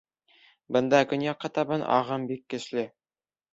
Бында 0.77 1.01
көньяҡҡа 1.11 1.53
табан 1.59 1.87
ағым 1.99 2.27
бик 2.35 2.43
көслө. 2.57 2.89